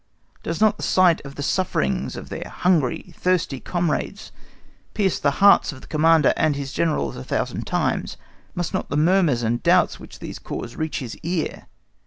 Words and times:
Does 0.41 0.59
not 0.59 0.77
the 0.77 0.81
sight 0.81 1.21
of 1.23 1.35
the 1.35 1.43
sufferings 1.43 2.15
of 2.15 2.29
their 2.29 2.49
hungry, 2.49 3.13
thirsty 3.15 3.59
comrades 3.59 4.31
pierce 4.95 5.19
the 5.19 5.29
hearts 5.37 5.71
of 5.71 5.81
the 5.81 5.85
Commander 5.85 6.33
and 6.35 6.55
his 6.55 6.73
Generals 6.73 7.15
a 7.15 7.23
thousand 7.23 7.67
times? 7.67 8.17
Must 8.55 8.73
not 8.73 8.89
the 8.89 8.97
murmurs 8.97 9.43
and 9.43 9.61
doubts 9.61 9.99
which 9.99 10.17
these 10.17 10.39
cause 10.39 10.75
reach 10.75 10.97
his 11.01 11.15
ear? 11.19 11.67